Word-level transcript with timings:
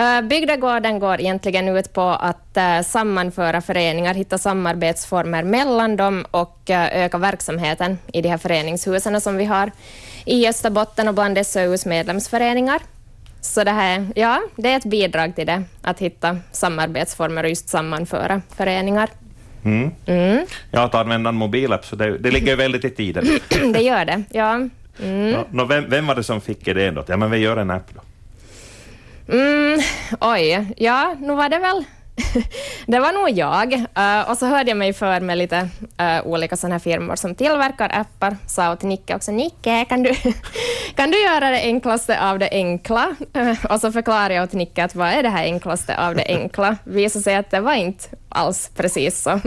Uh, 0.00 0.28
Bygdegården 0.28 0.98
går 0.98 1.20
egentligen 1.20 1.68
ut 1.68 1.92
på 1.92 2.02
att 2.02 2.56
uh, 2.56 2.82
sammanföra 2.82 3.60
föreningar, 3.60 4.14
hitta 4.14 4.38
samarbetsformer 4.38 5.42
mellan 5.44 5.96
dem 5.96 6.24
och 6.30 6.58
uh, 6.70 6.96
öka 6.96 7.18
verksamheten 7.18 7.98
i 8.12 8.22
de 8.22 8.28
här 8.28 8.38
föreningshusen 8.38 9.20
som 9.20 9.36
vi 9.36 9.44
har 9.44 9.70
i 10.24 10.48
Österbotten 10.48 11.08
och 11.08 11.14
bland 11.14 11.46
SOUs 11.46 11.86
medlemsföreningar. 11.86 12.80
Så 13.40 13.64
det 13.64 13.70
här, 13.70 14.06
ja, 14.14 14.40
det 14.56 14.72
är 14.72 14.76
ett 14.76 14.84
bidrag 14.84 15.36
till 15.36 15.46
det, 15.46 15.62
att 15.82 15.98
hitta 15.98 16.36
samarbetsformer 16.52 17.44
och 17.44 17.48
just 17.48 17.68
sammanföra 17.68 18.42
föreningar. 18.56 19.08
Mm. 19.64 19.90
Mm. 20.06 20.46
Ja, 20.70 20.82
att 20.82 20.94
använda 20.94 21.28
en 21.28 21.36
mobilapp, 21.36 21.86
så 21.86 21.96
det, 21.96 22.18
det 22.18 22.30
ligger 22.30 22.56
väldigt 22.56 22.84
i 22.84 22.90
tiden. 22.90 23.24
det 23.72 23.80
gör 23.82 24.04
det, 24.04 24.22
ja. 24.30 24.54
Mm. 25.02 25.28
ja 25.28 25.44
no, 25.50 25.64
vem, 25.64 25.90
vem, 25.90 26.06
var 26.06 26.14
det 26.14 26.24
som 26.24 26.40
fick 26.40 26.68
idén 26.68 26.94
då? 26.94 27.04
Ja, 27.06 27.16
men 27.16 27.30
vi 27.30 27.38
gör 27.38 27.56
en 27.56 27.70
app 27.70 27.94
då. 27.94 28.00
Mm, 29.30 29.80
oj, 30.20 30.74
ja, 30.76 31.16
nu 31.20 31.34
var 31.34 31.48
det 31.48 31.58
väl 31.58 31.84
det 32.86 33.00
var 33.00 33.12
nog 33.12 33.30
jag. 33.38 33.72
Uh, 33.72 34.30
och 34.30 34.38
så 34.38 34.46
hörde 34.46 34.70
jag 34.70 34.76
mig 34.76 34.92
för 34.92 35.20
med 35.20 35.38
lite 35.38 35.68
uh, 36.00 36.26
olika 36.26 36.56
sådana 36.56 36.74
här 36.74 36.80
firmor 36.80 37.16
som 37.16 37.34
tillverkar 37.34 37.90
appar. 37.94 38.36
Sa 38.46 38.72
åt 38.72 38.82
Nicke 38.82 39.14
också, 39.14 39.32
Nicke, 39.32 39.84
kan 39.84 40.02
du, 40.02 40.14
kan 40.94 41.10
du 41.10 41.22
göra 41.22 41.50
det 41.50 41.60
enklaste 41.62 42.20
av 42.30 42.38
det 42.38 42.48
enkla? 42.52 43.16
Uh, 43.36 43.64
och 43.66 43.80
så 43.80 43.92
förklarade 43.92 44.34
jag 44.34 44.44
åt 44.44 44.52
Nicke 44.52 44.84
att 44.84 44.94
vad 44.94 45.08
är 45.08 45.22
det 45.22 45.28
här 45.28 45.44
enklaste 45.44 45.98
av 45.98 46.14
det 46.14 46.24
enkla? 46.26 46.76
Visade 46.84 47.22
sig 47.22 47.36
att 47.36 47.50
det 47.50 47.60
var 47.60 47.74
inte 47.74 48.04
alls 48.28 48.70
precis 48.76 49.22
så. 49.22 49.40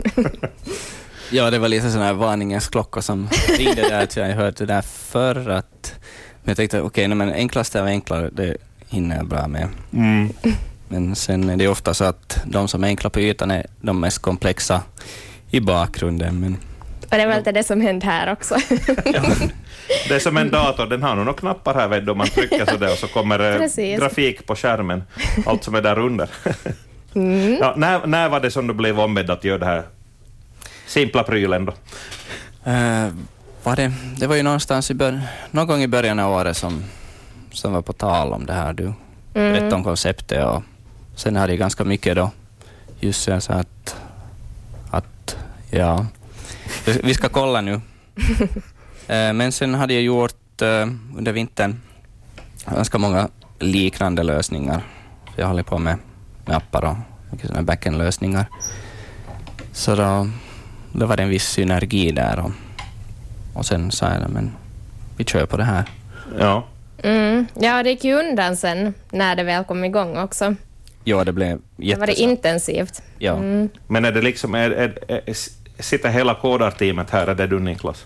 ja, 1.30 1.50
det 1.50 1.58
var 1.58 1.68
lite 1.68 1.90
sådana 1.90 2.06
här 2.06 2.14
varningens 2.14 2.68
klocka 2.68 3.02
som 3.02 3.28
ringde 3.58 3.82
där, 3.82 4.02
att 4.02 4.16
jag 4.16 4.28
hört 4.28 4.56
det 4.56 4.66
där 4.66 4.82
förr. 4.82 5.50
Att, 5.50 5.94
men 6.42 6.50
jag 6.50 6.56
tänkte, 6.56 6.80
okej, 6.80 7.06
okay, 7.06 7.14
men 7.14 7.32
enklaste 7.32 7.80
av 7.80 7.86
enkla, 7.86 8.20
det 8.20 8.56
hinner 8.94 9.16
jag 9.16 9.26
bra 9.26 9.48
med. 9.48 9.68
Mm. 9.92 10.32
Men 10.88 11.16
sen 11.16 11.50
är 11.50 11.56
det 11.56 11.68
ofta 11.68 11.94
så 11.94 12.04
att 12.04 12.38
de 12.46 12.68
som 12.68 12.84
är 12.84 12.88
enkla 12.88 13.10
på 13.10 13.20
ytan 13.20 13.50
är 13.50 13.66
de 13.80 14.00
mest 14.00 14.18
komplexa 14.18 14.82
i 15.50 15.60
bakgrunden. 15.60 16.40
Men... 16.40 16.56
Och 17.02 17.10
det 17.10 17.22
är 17.22 17.26
väl 17.26 17.54
det 17.54 17.64
som 17.64 17.80
händer 17.80 18.06
här 18.06 18.32
också. 18.32 18.54
ja, 19.04 19.22
det 20.08 20.14
är 20.14 20.18
som 20.18 20.36
en 20.36 20.50
dator, 20.50 20.86
den 20.86 21.02
har 21.02 21.14
nog 21.14 21.24
några 21.24 21.38
knappar 21.38 21.74
här 21.74 21.88
vet 21.88 22.06
du, 22.06 22.14
man 22.14 22.26
trycker 22.26 22.66
så 22.66 22.76
där 22.76 22.92
och 22.92 22.98
så 22.98 23.06
kommer 23.06 23.38
det 23.38 23.96
grafik 23.96 24.46
på 24.46 24.56
skärmen, 24.56 25.02
allt 25.46 25.64
som 25.64 25.74
är 25.74 25.82
där 25.82 25.98
under. 25.98 26.28
Mm. 27.14 27.58
Ja, 27.60 27.74
när, 27.76 28.06
när 28.06 28.28
var 28.28 28.40
det 28.40 28.50
som 28.50 28.66
du 28.66 28.74
blev 28.74 29.00
ombedd 29.00 29.30
att 29.30 29.44
göra 29.44 29.58
det 29.58 29.66
här 29.66 29.82
simpla 30.86 31.22
prylen 31.22 31.64
då? 31.64 31.72
Uh, 32.70 33.08
var 33.62 33.76
det, 33.76 33.92
det 34.16 34.26
var 34.26 34.36
ju 34.36 34.42
någonstans 34.42 34.90
i 34.90 34.94
bör, 34.94 35.20
någon 35.50 35.66
gång 35.66 35.82
i 35.82 35.88
början 35.88 36.18
av 36.18 36.32
året 36.32 36.56
som, 36.56 36.84
som 37.54 37.72
var 37.72 37.82
på 37.82 37.92
tal 37.92 38.32
om 38.32 38.46
det 38.46 38.52
här. 38.52 38.72
Du 38.72 38.84
mm. 38.84 38.94
berättade 39.32 39.74
om 39.74 39.84
konceptet 39.84 40.44
och 40.44 40.62
Sen 41.16 41.36
hade 41.36 41.52
jag 41.52 41.58
ganska 41.58 41.84
mycket 41.84 42.16
då, 42.16 42.30
just 43.00 43.22
så 43.22 43.30
jag 43.30 43.42
sa 43.42 43.52
att, 43.52 43.96
att 44.90 45.36
ja, 45.70 46.06
vi 47.02 47.14
ska 47.14 47.28
kolla 47.28 47.60
nu. 47.60 47.80
Eh, 49.06 49.32
men 49.32 49.52
sen 49.52 49.74
hade 49.74 49.94
jag 49.94 50.02
gjort 50.02 50.62
eh, 50.62 50.88
under 51.16 51.32
vintern 51.32 51.80
ganska 52.66 52.98
många 52.98 53.28
liknande 53.58 54.22
lösningar. 54.22 54.82
Jag 55.36 55.46
håller 55.46 55.62
på 55.62 55.78
med, 55.78 55.98
med 56.46 56.56
appar 56.56 56.84
och 56.84 56.96
mycket 57.30 57.60
backend-lösningar. 57.60 58.46
Så 59.72 59.94
då, 59.94 60.28
då 60.92 61.06
var 61.06 61.16
det 61.16 61.22
en 61.22 61.28
viss 61.28 61.48
synergi 61.48 62.12
där 62.12 62.38
och, 62.38 62.50
och 63.54 63.66
sen 63.66 63.90
sa 63.90 64.10
jag 64.10 64.30
men 64.30 64.52
vi 65.16 65.24
kör 65.24 65.46
på 65.46 65.56
det 65.56 65.64
här. 65.64 65.84
Ja. 66.38 66.64
Mm. 67.02 67.46
Ja, 67.54 67.82
det 67.82 67.90
gick 67.90 68.04
ju 68.04 68.14
undan 68.14 68.56
sen 68.56 68.94
när 69.10 69.36
det 69.36 69.42
väl 69.42 69.64
kom 69.64 69.84
igång 69.84 70.16
också. 70.16 70.54
Ja, 71.04 71.24
det 71.24 71.32
blev 71.32 71.60
jättesnabbt. 71.76 72.16
Det 72.16 72.22
var 72.22 72.28
intensivt. 72.30 73.02
Ja. 73.18 73.32
Mm. 73.32 73.68
Men 73.86 74.04
är 74.04 74.12
det 74.12 74.22
liksom, 74.22 74.54
är, 74.54 74.70
är, 74.70 74.98
är, 75.08 75.34
sitter 75.82 76.08
hela 76.08 76.34
kodarteamet 76.34 77.10
här, 77.10 77.26
är 77.26 77.34
det 77.34 77.46
du 77.46 77.60
Niklas? 77.60 78.04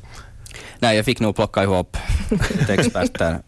Nej, 0.78 0.96
jag 0.96 1.04
fick 1.04 1.20
nog 1.20 1.36
plocka 1.36 1.62
ihop 1.62 1.96
experter 2.68 3.38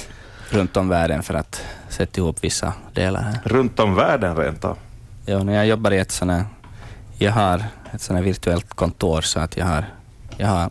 runt 0.50 0.76
om 0.76 0.88
världen 0.88 1.22
för 1.22 1.34
att 1.34 1.62
sätta 1.88 2.20
ihop 2.20 2.44
vissa 2.44 2.72
delar 2.94 3.22
här. 3.22 3.40
Runt 3.44 3.80
om 3.80 3.94
världen 3.94 4.36
rent 4.36 4.64
av? 4.64 4.78
Ja, 5.26 5.42
när 5.42 5.54
jag 5.54 5.66
jobbar 5.66 5.90
i 5.90 5.98
ett 5.98 6.10
sånt 6.10 6.30
här, 6.30 6.44
jag 7.18 7.32
har 7.32 7.64
ett 7.92 8.00
sånt 8.00 8.16
här 8.16 8.24
virtuellt 8.24 8.74
kontor 8.74 9.20
så 9.20 9.40
att 9.40 9.56
jag 9.56 9.66
har, 9.66 9.84
jag 10.36 10.46
har 10.46 10.70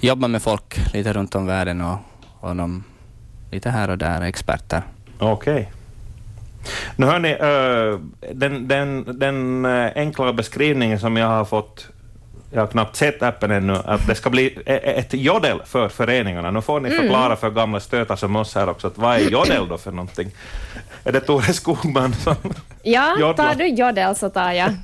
jobbat 0.00 0.30
med 0.30 0.42
folk 0.42 0.94
lite 0.94 1.12
runt 1.12 1.34
om 1.34 1.46
världen 1.46 1.80
och, 1.80 1.98
och 2.40 2.56
de 2.56 2.84
lite 3.50 3.70
här 3.70 3.90
och 3.90 3.98
där 3.98 4.20
experter. 4.20 4.82
Okej. 5.18 5.52
Okay. 5.54 5.66
Nu 6.96 7.06
hör 7.06 7.18
ni, 7.18 7.36
den, 8.34 8.68
den, 8.68 9.18
den 9.18 9.64
eh, 9.64 9.92
enkla 9.94 10.32
beskrivningen 10.32 10.98
som 10.98 11.16
jag 11.16 11.26
har 11.26 11.44
fått 11.44 11.88
jag 12.52 12.60
har 12.60 12.66
knappt 12.66 12.96
sett 12.96 13.22
appen 13.22 13.50
ännu, 13.50 13.76
att 13.84 14.06
det 14.06 14.14
ska 14.14 14.30
bli 14.30 14.46
e, 14.46 14.74
e, 14.74 14.92
ett 14.98 15.14
jodel 15.14 15.62
för 15.64 15.88
föreningarna. 15.88 16.50
Nu 16.50 16.62
får 16.62 16.80
ni 16.80 16.88
mm. 16.88 17.00
förklara 17.00 17.36
för 17.36 17.50
gamla 17.50 17.80
stötar 17.80 18.16
som 18.16 18.36
oss 18.36 18.54
här 18.54 18.68
också, 18.68 18.86
att 18.86 18.98
vad 18.98 19.16
är 19.16 19.20
jodel 19.20 19.68
då 19.68 19.78
för 19.78 19.90
någonting? 19.90 20.30
Är 21.04 21.12
det 21.12 21.20
Tore 21.20 21.52
Skogman 21.52 22.14
som 22.14 22.36
Ja, 22.82 23.16
jodlar? 23.18 23.34
tar 23.34 23.54
du 23.54 23.66
jodel 23.66 24.16
så 24.16 24.30
tar 24.30 24.52
jag 24.52 24.74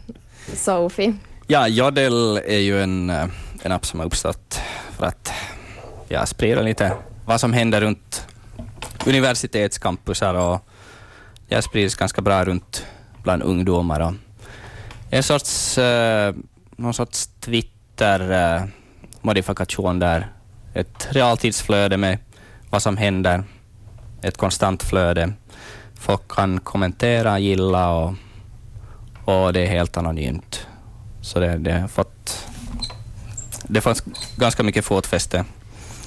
Sophie. 0.54 1.14
Ja, 1.46 1.68
jodel 1.68 2.40
är 2.46 2.58
ju 2.58 2.82
en, 2.82 3.10
eh, 3.10 3.24
en 3.62 3.72
app 3.72 3.86
som 3.86 4.00
har 4.00 4.06
uppstått 4.06 4.60
för 4.98 5.06
att 5.06 5.32
ja, 6.08 6.26
sprida 6.26 6.62
lite 6.62 6.92
vad 7.24 7.40
som 7.40 7.52
händer 7.52 7.80
runt 7.80 8.26
universitetscampusar 9.06 10.34
och 10.34 10.68
det 11.48 11.62
sprids 11.62 11.94
ganska 11.94 12.20
bra 12.20 12.44
runt 12.44 12.86
bland 13.22 13.42
ungdomar. 13.42 14.00
Och 14.00 14.12
en 15.10 15.22
sorts, 15.22 15.78
eh, 15.78 16.34
någon 16.76 16.94
sorts 16.94 17.30
Twitter-modifikation 17.40 20.02
eh, 20.02 20.08
där. 20.08 20.32
Ett 20.74 21.08
realtidsflöde 21.10 21.96
med 21.96 22.18
vad 22.70 22.82
som 22.82 22.96
händer, 22.96 23.44
ett 24.22 24.36
konstant 24.36 24.82
flöde. 24.82 25.32
Folk 25.94 26.28
kan 26.28 26.60
kommentera, 26.60 27.38
gilla 27.38 27.90
och, 27.90 28.14
och 29.24 29.52
det 29.52 29.60
är 29.60 29.66
helt 29.66 29.96
anonymt. 29.96 30.66
Så 31.22 31.40
det, 31.40 31.58
det 31.58 31.72
har 31.72 31.88
fått 31.88 32.46
det 33.68 33.80
fanns 33.80 34.04
ganska 34.36 34.62
mycket 34.62 34.84
fotfäste. 34.84 35.44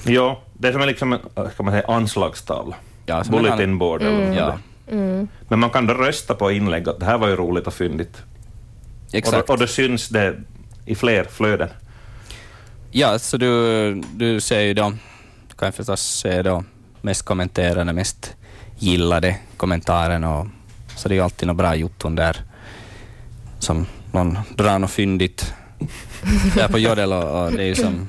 Ja, 0.04 0.42
det 0.52 0.68
är 0.68 0.72
som 0.72 0.82
en 0.82 0.88
liksom, 0.88 1.12
eh, 1.12 1.18
ska 1.54 1.62
man 1.62 1.72
säga, 1.72 1.84
anslagstavla. 1.88 2.76
Ja, 3.10 3.24
Bulletin 3.30 3.78
board. 3.78 4.02
Mm. 4.02 4.32
Ja. 4.32 4.58
Mm. 4.90 5.28
Men 5.48 5.58
man 5.58 5.70
kan 5.70 5.86
då 5.86 5.94
rösta 5.94 6.34
på 6.34 6.50
inlägg 6.50 6.88
att 6.88 7.00
det 7.00 7.06
här 7.06 7.18
var 7.18 7.28
ju 7.28 7.36
roligt 7.36 7.66
och 7.66 7.74
fyndigt. 7.74 8.22
Exakt. 9.12 9.36
Och, 9.36 9.46
då, 9.46 9.52
och 9.52 9.58
då 9.58 9.66
syns 9.66 10.08
det 10.08 10.36
i 10.86 10.94
fler 10.94 11.24
flöden. 11.24 11.68
Ja, 12.90 13.18
så 13.18 13.36
du, 13.36 13.94
du 14.14 14.40
ser 14.40 14.60
ju 14.60 14.74
då, 14.74 14.92
du 15.48 15.54
kan 15.54 15.72
förstås 15.72 16.00
se 16.00 16.42
då 16.42 16.64
mest 17.00 17.22
kommenterade, 17.22 17.92
mest 17.92 18.36
gillade 18.78 19.36
kommentaren 19.56 20.24
och 20.24 20.46
så 20.96 21.08
det 21.08 21.14
är 21.14 21.16
ju 21.16 21.22
alltid 21.22 21.46
några 21.46 21.62
bra 21.62 21.74
jotton 21.74 22.14
där 22.14 22.36
som 23.58 23.86
någon 24.12 24.38
drar 24.56 24.78
något 24.78 24.90
fyndigt 24.90 25.54
där 26.54 26.68
på 26.68 26.78
Jodel 26.78 27.12
och, 27.12 27.44
och, 27.44 27.52
det 27.52 27.62
är 27.62 27.66
ju 27.66 27.74
som, 27.74 28.08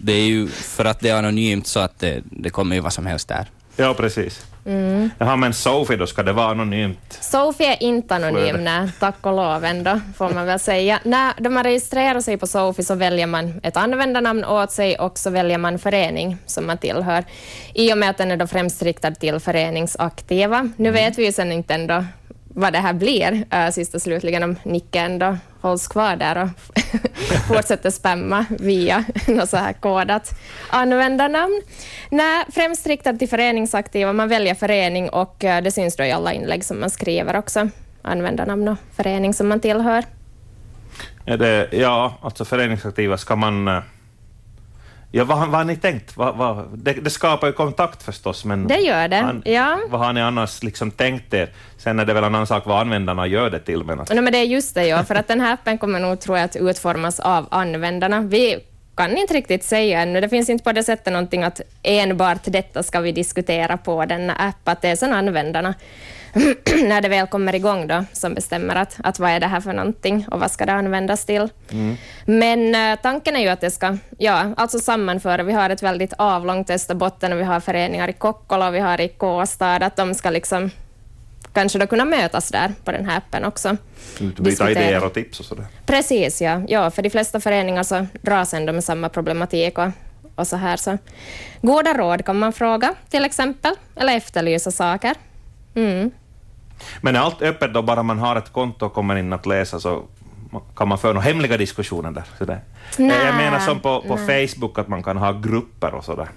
det 0.00 0.12
är 0.12 0.26
ju 0.26 0.48
för 0.48 0.84
att 0.84 1.00
det 1.00 1.08
är 1.08 1.18
anonymt 1.18 1.66
så 1.66 1.80
att 1.80 1.98
det, 1.98 2.22
det 2.24 2.50
kommer 2.50 2.76
ju 2.76 2.82
vad 2.82 2.92
som 2.92 3.06
helst 3.06 3.28
där. 3.28 3.50
Ja, 3.80 3.94
precis. 3.94 4.46
Mm. 4.66 5.10
Jaha, 5.18 5.36
men 5.36 5.54
Sophie 5.54 5.96
då, 5.96 6.06
ska 6.06 6.22
det 6.22 6.32
vara 6.32 6.50
anonymt? 6.50 7.18
Sophie 7.20 7.72
är 7.72 7.82
inte 7.82 8.14
anonym, 8.14 8.64
nej, 8.64 8.90
tack 9.00 9.26
och 9.26 9.32
lov 9.32 9.64
ändå, 9.64 10.00
får 10.16 10.30
man 10.30 10.46
väl 10.46 10.58
säga. 10.58 11.00
När 11.04 11.48
man 11.48 11.64
registrerar 11.64 12.20
sig 12.20 12.36
på 12.36 12.46
Sophie 12.46 12.84
så 12.84 12.94
väljer 12.94 13.26
man 13.26 13.60
ett 13.62 13.76
användarnamn 13.76 14.44
åt 14.44 14.70
sig 14.70 14.98
och 14.98 15.18
så 15.18 15.30
väljer 15.30 15.58
man 15.58 15.78
förening 15.78 16.36
som 16.46 16.66
man 16.66 16.78
tillhör, 16.78 17.24
i 17.74 17.92
och 17.92 17.98
med 17.98 18.10
att 18.10 18.18
den 18.18 18.30
är 18.30 18.36
då 18.36 18.46
främst 18.46 18.82
riktad 18.82 19.10
till 19.10 19.40
föreningsaktiva. 19.40 20.70
Nu 20.76 20.88
mm. 20.88 21.04
vet 21.04 21.18
vi 21.18 21.24
ju 21.24 21.32
sen 21.32 21.52
inte 21.52 21.74
ändå 21.74 22.04
vad 22.58 22.72
det 22.72 22.78
här 22.78 22.92
blir, 22.92 23.44
eh, 23.50 23.66
äh, 23.66 23.70
sist 23.72 23.94
och 23.94 24.02
slutligen, 24.02 24.42
om 24.42 24.56
Nicke 24.62 25.00
ändå 25.00 25.36
hålls 25.60 25.88
kvar 25.88 26.16
där 26.16 26.42
och 26.42 26.48
fortsätter 27.48 27.90
spamma 27.90 28.46
via 28.48 29.04
något 29.26 29.48
så 29.48 29.56
här 29.56 29.72
kodat 29.72 30.30
användarnamn. 30.70 31.62
Nej, 32.10 32.44
främst 32.52 32.86
riktad 32.86 33.12
till 33.12 33.28
föreningsaktiva. 33.28 34.12
Man 34.12 34.28
väljer 34.28 34.54
förening 34.54 35.08
och 35.08 35.44
eh, 35.44 35.62
det 35.62 35.70
syns 35.70 35.96
då 35.96 36.04
i 36.04 36.12
alla 36.12 36.32
inlägg 36.32 36.64
som 36.64 36.80
man 36.80 36.90
skriver 36.90 37.36
också. 37.36 37.68
Användarnamn 38.02 38.68
och 38.68 38.78
förening 38.96 39.34
som 39.34 39.48
man 39.48 39.60
tillhör. 39.60 40.04
Är 41.26 41.36
det, 41.36 41.68
ja, 41.72 42.18
alltså 42.22 42.44
föreningsaktiva 42.44 43.16
ska 43.16 43.36
man 43.36 43.68
eh, 43.68 43.82
Ja, 45.10 45.24
vad, 45.24 45.38
vad 45.38 45.48
har 45.48 45.64
ni 45.64 45.76
tänkt? 45.76 46.16
Vad, 46.16 46.36
vad, 46.36 46.64
det, 46.74 46.92
det, 46.92 47.10
skapar 47.10 47.46
ju 47.46 47.52
kontakt 47.52 48.02
förstås, 48.02 48.44
men 48.44 48.66
det 48.66 48.78
gör 48.78 49.08
det. 49.08 49.16
Han, 49.16 49.42
ja. 49.44 49.78
vad 49.88 50.00
har 50.00 50.12
ni 50.12 50.20
annars 50.20 50.62
liksom 50.62 50.90
tänkt 50.90 51.34
er? 51.34 51.50
Sen 51.76 51.98
är 51.98 52.04
det 52.04 52.14
väl 52.14 52.24
en 52.24 52.34
annan 52.34 52.46
sak 52.46 52.66
vad 52.66 52.80
användarna 52.80 53.26
gör 53.26 53.50
det 53.50 53.58
till. 53.58 53.84
Men, 53.84 54.00
att... 54.00 54.14
no, 54.14 54.20
men 54.20 54.32
det 54.32 54.38
är 54.38 54.44
just 54.44 54.74
det, 54.74 54.86
ja, 54.86 55.04
för 55.04 55.14
att 55.14 55.28
den 55.28 55.40
här 55.40 55.52
appen 55.52 55.78
kommer 55.78 56.00
nog, 56.00 56.20
tror 56.20 56.38
jag, 56.38 56.44
att 56.44 56.56
utformas 56.56 57.20
av 57.20 57.46
användarna. 57.50 58.20
Vi 58.20 58.58
kan 58.94 59.16
inte 59.16 59.34
riktigt 59.34 59.64
säga 59.64 60.00
ännu. 60.00 60.20
Det 60.20 60.28
finns 60.28 60.48
inte 60.48 60.64
på 60.64 60.72
det 60.72 60.82
sättet 60.82 61.12
någonting 61.12 61.42
att 61.42 61.60
enbart 61.82 62.42
detta 62.44 62.82
ska 62.82 63.00
vi 63.00 63.12
diskutera 63.12 63.76
på 63.76 64.04
denna 64.04 64.34
app, 64.34 64.68
att 64.68 64.82
det 64.82 64.88
är 64.88 64.96
sen 64.96 65.12
användarna 65.12 65.74
när 66.84 67.00
det 67.00 67.08
väl 67.08 67.26
kommer 67.26 67.54
igång 67.54 67.86
då, 67.86 68.04
som 68.12 68.34
bestämmer 68.34 68.76
att, 68.76 68.96
att 69.04 69.18
vad 69.18 69.30
är 69.30 69.40
det 69.40 69.46
här 69.46 69.60
för 69.60 69.72
någonting 69.72 70.26
och 70.30 70.40
vad 70.40 70.50
ska 70.50 70.66
det 70.66 70.72
användas 70.72 71.24
till. 71.24 71.48
Mm. 71.70 71.96
Men 72.24 72.74
uh, 72.74 73.02
tanken 73.02 73.36
är 73.36 73.40
ju 73.40 73.48
att 73.48 73.60
det 73.60 73.70
ska 73.70 73.96
ja, 74.18 74.54
alltså 74.56 74.78
sammanföra. 74.78 75.42
Vi 75.42 75.52
har 75.52 75.70
ett 75.70 75.82
väldigt 75.82 76.12
avlångt 76.18 76.70
Österbotten 76.70 77.32
och 77.32 77.38
vi 77.38 77.44
har 77.44 77.60
föreningar 77.60 78.08
i 78.08 78.12
Kokkola 78.12 78.68
och 78.68 78.74
vi 78.74 78.78
har 78.78 79.00
i 79.00 79.08
Kåstad, 79.08 79.76
att 79.76 79.96
de 79.96 80.14
ska 80.14 80.30
liksom 80.30 80.70
kanske 81.52 81.78
då 81.78 81.86
kunna 81.86 82.04
mötas 82.04 82.48
där 82.50 82.72
på 82.84 82.92
den 82.92 83.06
här 83.06 83.16
appen 83.16 83.44
också. 83.44 83.76
Byta 84.18 84.70
idéer 84.70 85.04
och 85.04 85.14
tips 85.14 85.40
och 85.40 85.46
sådär. 85.46 85.66
Precis, 85.86 86.42
ja. 86.42 86.62
ja. 86.68 86.90
För 86.90 87.02
de 87.02 87.10
flesta 87.10 87.40
föreningar 87.40 87.82
så 87.82 88.06
dras 88.22 88.54
ändå 88.54 88.72
med 88.72 88.84
samma 88.84 89.08
problematik 89.08 89.78
och, 89.78 89.88
och 90.34 90.46
så 90.46 90.56
här. 90.56 90.76
Så. 90.76 90.98
Goda 91.62 91.94
råd 91.94 92.24
kan 92.24 92.38
man 92.38 92.52
fråga 92.52 92.94
till 93.10 93.24
exempel, 93.24 93.74
eller 93.96 94.16
efterlysa 94.16 94.70
saker. 94.70 95.14
Mm. 95.78 96.10
Men 97.00 97.16
är 97.16 97.20
allt 97.20 97.42
öppet 97.42 97.74
då 97.74 97.82
bara 97.82 98.02
man 98.02 98.18
har 98.18 98.36
ett 98.36 98.52
konto 98.52 98.86
och 98.86 98.92
kommer 98.92 99.16
in 99.16 99.32
att 99.32 99.46
läsa 99.46 99.80
så 99.80 100.02
kan 100.76 100.88
man 100.88 100.98
föra 100.98 101.12
några 101.12 101.24
hemliga 101.24 101.56
diskussioner 101.56 102.10
där? 102.10 102.24
Sådär. 102.38 102.60
Nej, 102.98 103.26
jag 103.26 103.34
menar 103.34 103.58
som 103.58 103.80
på, 103.80 104.00
på 104.00 104.16
Facebook 104.16 104.78
att 104.78 104.88
man 104.88 105.02
kan 105.02 105.16
ha 105.16 105.32
grupper 105.32 105.94
och 105.94 106.04
sådär. 106.04 106.28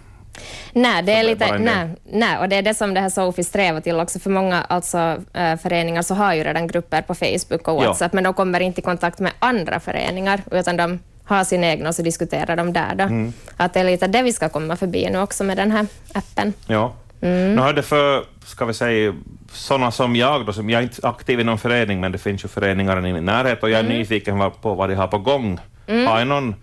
Nej, 0.74 1.04
det 1.04 1.14
är 1.14 1.24
lite, 1.24 1.58
nej, 1.58 1.90
nej, 2.04 2.38
och 2.38 2.50
det 2.50 2.56
är 2.56 2.62
det 2.62 2.74
som 2.74 2.94
det 2.94 3.00
här 3.00 3.10
Sofi 3.10 3.44
strävar 3.44 3.82
till 3.82 4.00
också. 4.00 4.20
För 4.20 4.30
många 4.30 4.62
alltså, 4.62 5.18
äh, 5.34 5.58
föreningar 5.58 6.02
så 6.02 6.16
har 6.16 6.34
ju 6.34 6.44
redan 6.44 6.68
grupper 6.68 7.02
på 7.02 7.16
Facebook 7.16 7.68
och 7.68 7.76
WhatsApp, 7.76 8.12
ja. 8.14 8.16
men 8.16 8.24
de 8.24 8.34
kommer 8.34 8.60
inte 8.60 8.82
i 8.82 8.84
kontakt 8.84 9.20
med 9.20 9.32
andra 9.40 9.80
föreningar, 9.80 10.42
utan 10.52 10.78
de 10.78 11.00
har 11.24 11.44
sin 11.44 11.64
egen 11.64 11.88
och 11.88 11.96
så 11.96 12.02
diskuterar 12.02 12.56
de 12.56 12.74
där. 12.74 12.96
Då. 12.96 13.04
Mm. 13.04 13.34
Att 13.58 13.74
det 13.74 13.80
är 13.80 13.84
lite 13.84 14.08
det 14.08 14.22
vi 14.22 14.34
ska 14.34 14.50
komma 14.50 14.76
förbi 14.76 15.10
nu 15.12 15.20
också 15.20 15.44
med 15.44 15.58
den 15.58 15.72
här 15.72 15.88
appen. 16.14 16.54
Ja. 16.68 16.94
Mm. 17.22 17.56
Nu 17.56 17.62
har 17.62 17.74
det 17.74 17.84
för, 17.84 18.24
ska 18.46 18.66
vi 18.66 18.74
säga, 18.74 19.14
sådana 19.52 19.92
som 19.92 20.16
jag, 20.16 20.46
då, 20.46 20.54
som 20.54 20.70
jag 20.70 20.80
är 20.80 20.84
inte 20.84 21.08
aktiv 21.08 21.40
i 21.40 21.44
någon 21.44 21.58
förening, 21.58 22.00
men 22.00 22.12
det 22.12 22.18
finns 22.18 22.44
ju 22.44 22.48
föreningar 22.48 23.08
i 23.08 23.14
min 23.14 23.26
närhet 23.26 23.64
och 23.64 23.70
jag 23.70 23.80
är 23.80 23.84
mm. 23.84 23.98
nyfiken 23.98 24.52
på 24.62 24.74
vad 24.74 24.90
de 24.90 24.96
har 24.96 25.08
på 25.08 25.18
gång. 25.18 25.60
Mm. 25.88 26.08
Har 26.08 26.20
jag 26.20 26.28
någon 26.28 26.56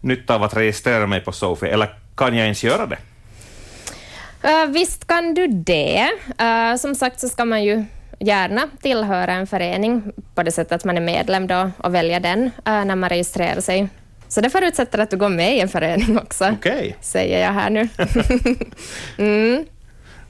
nytta 0.00 0.34
av 0.34 0.42
att 0.42 0.56
registrera 0.56 1.06
mig 1.06 1.20
på 1.20 1.32
Sofi, 1.32 1.66
eller 1.66 1.88
kan 2.16 2.36
jag 2.36 2.44
ens 2.44 2.64
göra 2.64 2.86
det? 2.86 2.98
Uh, 4.44 4.72
visst 4.72 5.06
kan 5.06 5.34
du 5.34 5.46
det. 5.46 6.08
Uh, 6.40 6.76
som 6.76 6.94
sagt 6.94 7.20
så 7.20 7.28
ska 7.28 7.44
man 7.44 7.64
ju 7.64 7.84
gärna 8.18 8.68
tillhöra 8.82 9.32
en 9.32 9.46
förening 9.46 10.12
på 10.34 10.42
det 10.42 10.52
sättet 10.52 10.72
att 10.72 10.84
man 10.84 10.96
är 10.96 11.00
medlem 11.00 11.46
då 11.46 11.70
och 11.78 11.94
väljer 11.94 12.20
den 12.20 12.44
uh, 12.44 12.50
när 12.64 12.96
man 12.96 13.08
registrerar 13.08 13.60
sig. 13.60 13.88
Så 14.28 14.40
det 14.40 14.50
förutsätter 14.50 14.98
att 14.98 15.10
du 15.10 15.16
går 15.16 15.28
med 15.28 15.56
i 15.56 15.60
en 15.60 15.68
förening 15.68 16.18
också, 16.18 16.50
okay. 16.50 16.92
säger 17.00 17.42
jag 17.42 17.52
här 17.52 17.70
nu. 17.70 17.88
mm. 19.18 19.64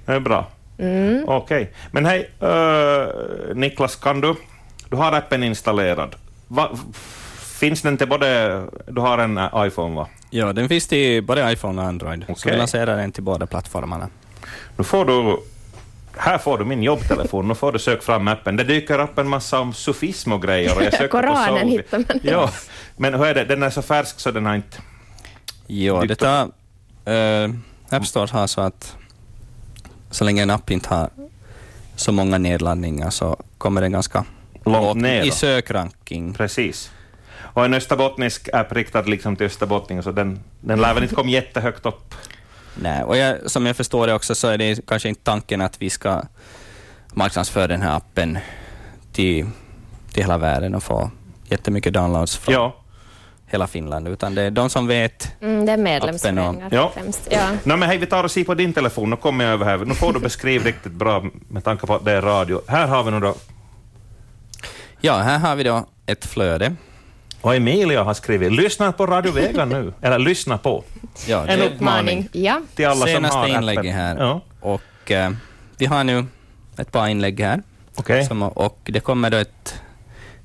Det 0.09 0.15
är 0.15 0.21
bra. 0.21 0.47
Mm. 0.79 1.25
Okej. 1.27 1.63
Okay. 1.63 1.75
Men 1.91 2.07
hej, 2.07 2.31
uh, 2.43 3.55
Niklas, 3.55 3.97
kan 3.97 4.21
du... 4.21 4.35
Du 4.91 4.97
har 4.97 5.13
appen 5.13 5.43
installerad. 5.43 6.17
Va, 6.49 6.71
finns 7.61 7.83
den 7.83 7.97
till 7.97 8.09
både... 8.09 8.63
Du 8.87 9.01
har 9.01 9.19
en 9.19 9.41
iPhone, 9.67 9.97
va? 9.97 10.09
Ja, 10.31 10.53
den 10.53 10.69
finns 10.69 10.87
till 10.87 11.23
både 11.23 11.53
iPhone 11.53 11.83
och 11.83 11.89
Android, 11.89 12.23
okay. 12.23 12.35
så 12.35 12.49
vi 12.49 12.57
lanserar 12.57 12.97
den 12.97 13.13
till 13.13 13.23
båda 13.23 13.47
plattformarna. 13.47 14.09
Nu 14.77 14.85
får 14.85 15.05
du, 15.05 15.37
här 16.17 16.39
får 16.39 16.59
du 16.59 16.65
min 16.65 16.83
jobbtelefon, 16.83 17.49
nu 17.49 17.55
får 17.55 17.73
du 17.73 17.79
söka 17.79 18.03
fram 18.03 18.29
appen. 18.29 18.57
Det 18.57 18.65
dyker 18.65 18.99
upp 19.01 19.19
en 19.19 19.29
massa 19.29 19.61
om 19.61 19.73
sofism 19.73 20.33
och 20.33 20.43
grejer. 20.43 20.77
Och 20.77 20.83
jag 20.83 20.93
söker 20.93 21.09
Koranen 21.09 21.63
på 21.63 21.69
hittar 21.69 21.99
man. 21.99 22.21
Ja, 22.23 22.51
men 22.97 23.15
hur 23.15 23.27
är 23.27 23.35
det, 23.35 23.45
den 23.45 23.63
är 23.63 23.71
så 23.71 23.83
färsk 23.83 24.21
så 24.21 24.31
den 24.31 24.47
har 24.47 24.55
inte... 24.55 24.79
Ja, 25.67 26.05
detta... 26.09 26.49
Äh, 27.05 27.51
App 27.91 28.07
Store 28.07 28.29
har 28.33 28.47
så 28.47 28.61
att 28.61 28.97
så 30.11 30.25
länge 30.25 30.43
en 30.43 30.51
app 30.51 30.71
inte 30.71 30.89
har 30.89 31.11
så 31.97 32.13
många 32.13 32.39
nedladdningar 32.39 33.11
så 33.11 33.37
kommer 33.59 33.81
den 33.81 33.93
ganska 33.93 34.25
långt 34.65 35.03
ner 35.03 35.23
i 35.23 35.31
sökranking. 35.31 36.35
Precis. 36.35 36.91
Och 37.41 37.65
en 37.65 37.75
österbottnisk 37.75 38.49
app 38.53 38.73
riktad 38.73 39.03
liksom 39.03 39.37
till 39.37 39.47
österbottningar, 39.47 40.03
så 40.03 40.13
den, 40.13 40.41
den 40.61 40.81
lär 40.81 40.95
väl 40.95 41.03
inte 41.03 41.15
komma 41.15 41.31
jättehögt 41.31 41.87
upp. 41.87 42.15
Nej, 42.75 43.03
och 43.03 43.17
jag, 43.17 43.51
som 43.51 43.67
jag 43.67 43.77
förstår 43.77 44.07
det 44.07 44.15
också 44.15 44.35
så 44.35 44.49
är 44.49 44.59
det 44.59 44.87
kanske 44.87 45.09
inte 45.09 45.23
tanken 45.23 45.61
att 45.61 45.83
vi 45.83 45.91
ska 45.91 46.23
marknadsföra 47.13 47.67
den 47.67 47.83
här 47.83 47.97
appen 47.97 48.39
till, 49.13 49.47
till 50.13 50.23
hela 50.23 50.39
världen 50.39 50.75
och 50.75 50.83
få 50.83 51.11
jättemycket 51.49 51.93
downloads 51.93 52.37
från 52.37 52.55
ja. 52.55 52.78
Hela 53.51 53.67
Finland, 53.67 54.09
utan 54.09 54.35
det 54.35 54.43
är 54.43 54.51
de 54.51 54.71
som 54.71 54.87
vet 54.87 55.33
mm, 55.41 55.67
Det 55.67 55.73
är 55.73 55.77
medlemsföreningar 55.77 56.67
och... 56.67 56.73
ja. 56.73 56.93
främst. 56.95 57.29
Ja. 57.31 57.49
No, 57.65 57.77
men 57.77 57.83
hej, 57.83 57.99
vi 57.99 58.07
tar 58.07 58.25
och 58.25 58.31
ser 58.31 58.45
på 58.45 58.55
din 58.55 58.73
telefon, 58.73 59.11
nu 59.11 59.17
kommer 59.17 59.45
jag 59.45 59.53
över 59.53 59.67
här. 59.67 59.79
Nu 59.79 59.95
får 59.95 60.13
du 60.13 60.21
beskriva 60.21 60.65
riktigt 60.65 60.93
bra 60.93 61.25
med 61.49 61.65
tanke 61.65 61.87
på 61.87 61.95
att 61.95 62.05
det 62.05 62.13
är 62.13 62.23
radio. 62.23 62.61
Här 62.67 62.87
har 62.87 63.05
vi 63.05 63.11
nu 63.11 63.21
då... 63.21 63.35
Ja, 65.01 65.17
här 65.19 65.39
har 65.39 65.57
vi 65.57 65.63
då 65.63 65.87
ett 66.07 66.27
flöde 66.27 66.77
och 67.41 67.55
Emilia 67.55 68.03
har 68.03 68.15
skrivit 68.15 68.53
lyssna 68.53 68.93
på 68.93 69.07
Radio 69.07 69.33
Vega 69.33 69.65
nu, 69.65 69.93
eller 70.03 70.19
lyssna 70.19 70.59
på. 70.59 70.85
Ja, 71.27 71.47
en 71.47 71.61
uppmaning 71.61 72.29
ja. 72.33 72.61
till 72.75 72.87
alla 72.87 73.07
Senaste 73.07 73.33
som 73.33 73.41
har 73.41 73.59
inlägget 73.59 73.95
här. 73.95 74.17
Ja. 74.17 74.41
Och, 74.61 75.11
eh, 75.11 75.31
vi 75.79 75.87
har 75.87 76.05
nu 76.05 76.27
ett 76.79 76.93
par 76.93 77.09
inlägg 77.09 77.41
här. 77.41 77.63
Okay. 77.97 78.25
Som, 78.25 78.43
och 78.43 78.79
det 78.85 79.01
kommer 79.01 79.31
då 79.31 79.37
ett, 79.37 79.83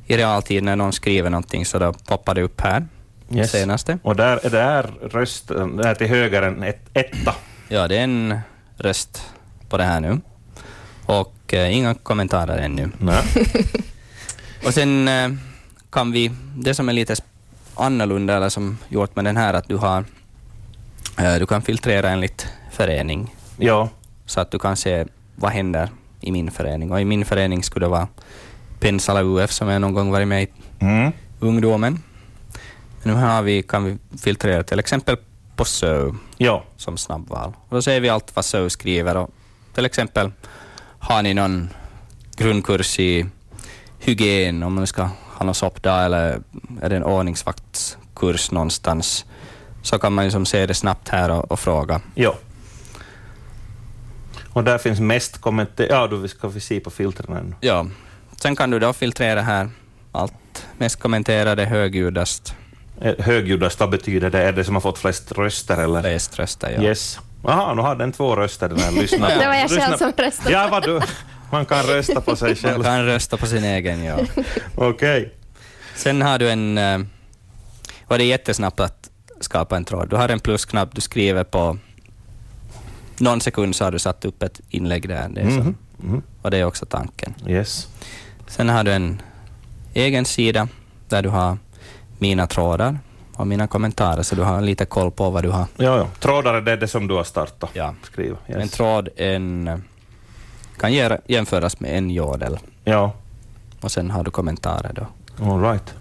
i 0.05 0.17
realtid 0.17 0.63
när 0.63 0.75
någon 0.75 0.93
skriver 0.93 1.29
någonting 1.29 1.65
så 1.65 1.79
då 1.79 1.93
poppar 1.93 2.35
det 2.35 2.41
upp 2.41 2.61
här. 2.61 2.87
Yes. 3.33 3.51
Senaste. 3.51 3.97
Och 4.03 4.15
där 4.15 4.45
är 4.45 4.49
där 4.49 4.93
rösten, 5.01 5.77
där 5.77 5.95
till 5.95 6.07
höger 6.07 6.41
en 6.41 6.63
ett, 6.63 6.89
etta. 6.93 7.35
Ja, 7.67 7.87
det 7.87 7.97
är 7.97 8.03
en 8.03 8.39
röst 8.77 9.21
på 9.69 9.77
det 9.77 9.83
här 9.83 9.99
nu. 9.99 10.21
Och 11.05 11.53
eh, 11.53 11.77
inga 11.77 11.93
kommentarer 11.93 12.57
ännu. 12.57 12.89
Nej. 12.97 13.23
och 14.65 14.73
sen 14.73 15.07
eh, 15.07 15.29
kan 15.89 16.11
vi, 16.11 16.31
det 16.57 16.73
som 16.73 16.89
är 16.89 16.93
lite 16.93 17.15
annorlunda 17.75 18.37
eller 18.37 18.49
som 18.49 18.77
gjort 18.89 19.15
med 19.15 19.25
den 19.25 19.37
här, 19.37 19.53
att 19.53 19.67
du 19.67 19.75
har, 19.75 20.05
eh, 21.19 21.35
du 21.39 21.45
kan 21.45 21.61
filtrera 21.61 22.09
enligt 22.09 22.47
förening. 22.71 23.35
Ja. 23.57 23.89
Så 24.25 24.41
att 24.41 24.51
du 24.51 24.59
kan 24.59 24.75
se 24.75 25.05
vad 25.35 25.51
händer 25.51 25.89
i 26.21 26.31
min 26.31 26.51
förening. 26.51 26.91
Och 26.91 27.01
i 27.01 27.05
min 27.05 27.25
förening 27.25 27.63
skulle 27.63 27.85
det 27.85 27.89
vara 27.89 28.07
Pensala 28.79 29.21
UF 29.23 29.51
som 29.51 29.67
jag 29.67 29.81
någon 29.81 29.93
gång 29.93 30.11
varit 30.11 30.27
med 30.27 30.43
i 30.43 30.47
mm. 30.79 31.11
ungdomen. 31.39 31.99
Nu 33.03 33.13
har 33.13 33.41
vi, 33.41 33.63
kan 33.63 33.83
vi 33.85 33.97
filtrera 34.17 34.63
till 34.63 34.79
exempel 34.79 35.17
på 35.55 35.65
SÖ 35.65 36.11
ja. 36.37 36.63
som 36.77 36.97
snabbval. 36.97 37.53
Och 37.69 37.75
då 37.75 37.81
ser 37.81 37.99
vi 37.99 38.09
allt 38.09 38.35
vad 38.35 38.45
SÖ 38.45 38.69
skriver. 38.69 39.17
Och 39.17 39.29
till 39.73 39.85
exempel, 39.85 40.31
har 40.99 41.21
ni 41.21 41.33
någon 41.33 41.69
grundkurs 42.35 42.99
i 42.99 43.25
hygien, 43.99 44.63
om 44.63 44.73
man 44.73 44.87
ska 44.87 45.09
ha 45.37 45.45
någon 45.45 45.55
soppdag 45.55 46.05
eller 46.05 46.41
är 46.81 46.89
det 46.89 46.95
en 46.95 47.03
ordningsvaktskurs 47.03 48.51
någonstans, 48.51 49.25
så 49.81 49.99
kan 49.99 50.13
man 50.13 50.25
liksom 50.25 50.45
se 50.45 50.65
det 50.65 50.73
snabbt 50.73 51.09
här 51.09 51.31
och, 51.31 51.51
och 51.51 51.59
fråga. 51.59 52.01
Ja. 52.15 52.35
Och 54.53 54.63
där 54.63 54.77
finns 54.77 54.99
mest 54.99 55.37
kommentarer, 55.37 55.89
ja 55.89 56.07
då 56.07 56.27
ska 56.27 56.47
vi 56.47 56.59
se 56.59 56.79
på 56.79 56.89
filtren. 56.89 57.55
Ja, 57.59 57.87
sen 58.41 58.55
kan 58.55 58.69
du 58.69 58.79
då 58.79 58.93
filtrera 58.93 59.41
här 59.41 59.69
allt 60.11 60.67
mest 60.77 60.99
kommenterade 60.99 61.65
högljuddast. 61.65 62.55
Eh, 63.01 63.13
högljuddast, 63.19 63.79
vad 63.79 63.89
betyder 63.89 64.29
det? 64.29 64.41
Är 64.41 64.51
det 64.51 64.63
som 64.63 64.75
har 64.75 64.81
fått 64.81 64.97
flest 64.97 65.31
röster? 65.31 65.77
Eller? 65.77 66.01
Flest 66.01 66.39
röster, 66.39 66.71
ja. 66.77 66.83
Yes. 66.83 67.19
Jaha, 67.43 67.73
nu 67.73 67.81
har 67.81 67.95
den 67.95 68.11
två 68.11 68.35
röster 68.35 68.69
den 68.69 68.79
här 68.79 68.91
lyssnaren. 69.01 69.39
det 69.39 69.47
var 69.47 69.55
jag 69.55 69.69
själv 69.69 69.97
som 69.97 70.11
röstade. 70.17 70.51
Ja, 70.51 70.67
vad 70.71 70.83
du. 70.83 71.01
Man 71.51 71.65
kan 71.65 71.83
rösta 71.83 72.21
på 72.21 72.35
sig 72.35 72.55
själv. 72.55 72.77
Man 72.77 72.83
kan 72.83 73.05
rösta 73.05 73.37
på 73.37 73.45
sin 73.45 73.63
egen, 73.63 74.03
ja. 74.03 74.15
Okej. 74.75 75.21
Okay. 75.21 75.29
Sen 75.95 76.21
har 76.21 76.39
du 76.39 76.49
en... 76.49 76.77
Uh, 76.77 77.05
och 78.07 78.17
det 78.17 78.23
är 78.23 78.27
jättesnabbt 78.27 78.79
att 78.79 79.09
skapa 79.39 79.77
en 79.77 79.85
tråd. 79.85 80.09
Du 80.09 80.15
har 80.15 80.29
en 80.29 80.39
plusknapp, 80.39 80.95
du 80.95 81.01
skriver 81.01 81.43
på 81.43 81.77
någon 83.17 83.41
sekund 83.41 83.75
så 83.75 83.83
har 83.83 83.91
du 83.91 83.99
satt 83.99 84.25
upp 84.25 84.43
ett 84.43 84.61
inlägg 84.69 85.09
där. 85.09 85.29
Det 85.29 85.41
är 85.41 85.49
så. 85.49 85.61
Mm 85.61 85.75
-hmm. 86.01 86.21
Och 86.41 86.51
det 86.51 86.57
är 86.57 86.63
också 86.63 86.85
tanken. 86.85 87.33
Yes. 87.47 87.87
Sen 88.47 88.69
har 88.69 88.83
du 88.83 88.91
en 88.91 89.21
egen 89.93 90.25
sida 90.25 90.67
där 91.09 91.21
du 91.21 91.29
har 91.29 91.57
mina 92.23 92.47
trådar 92.47 92.99
och 93.35 93.47
mina 93.47 93.67
kommentarer, 93.67 94.23
så 94.23 94.35
du 94.35 94.41
har 94.41 94.61
lite 94.61 94.85
koll 94.85 95.11
på 95.11 95.29
vad 95.29 95.43
du 95.43 95.49
har. 95.49 95.65
Ja, 95.77 95.97
ja. 95.97 96.07
Trådar 96.19 96.53
är 96.53 96.61
det, 96.61 96.75
det 96.75 96.87
som 96.87 97.07
du 97.07 97.13
har 97.13 97.23
startat. 97.23 97.69
Ja. 97.73 97.95
Skriva. 98.03 98.37
Yes. 98.47 98.57
En 98.57 98.69
tråd 98.69 99.09
en, 99.15 99.83
kan 100.79 100.93
jämföras 101.27 101.79
med 101.79 101.97
en 101.97 102.09
jodel. 102.09 102.59
Ja. 102.83 103.11
Och 103.81 103.91
sen 103.91 104.11
har 104.11 104.23
du 104.23 104.31
kommentarer 104.31 104.93
då. 104.93 105.05
All 105.51 105.61
right. 105.61 105.93